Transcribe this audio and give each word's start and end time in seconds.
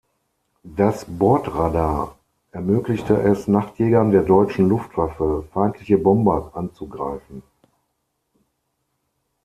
Das 0.63 1.05
Bordradar 1.05 2.17
ermöglichte 2.53 3.21
es 3.21 3.47
Nachtjägern 3.47 4.09
der 4.09 4.23
deutschen 4.23 4.67
Luftwaffe, 4.67 5.47
feindliche 5.53 5.99
Bomber 5.99 6.49
anzugreifen. 6.55 7.43